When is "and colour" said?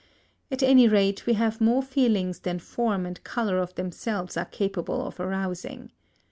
3.05-3.59